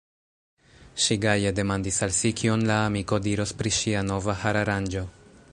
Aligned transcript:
Ŝi 1.03 1.17
gaje 1.25 1.51
demandis 1.59 2.01
al 2.07 2.17
si, 2.21 2.33
kion 2.41 2.65
la 2.71 2.81
amiko 2.89 3.23
diros 3.29 3.57
pri 3.61 3.77
ŝia 3.81 4.05
nova 4.11 4.39
hararanĝo. 4.47 5.09